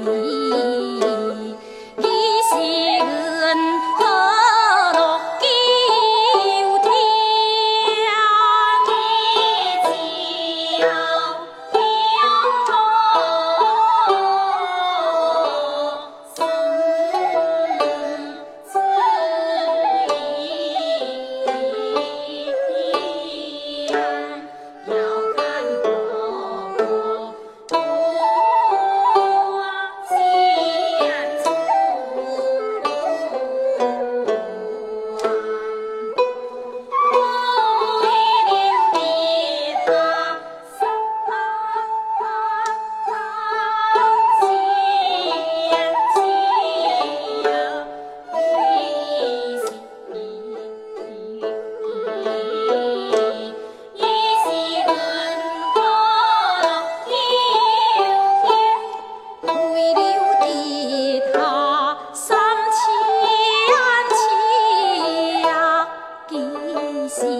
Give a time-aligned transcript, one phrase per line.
[0.00, 0.31] 一。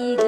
[0.00, 0.27] ಈಗ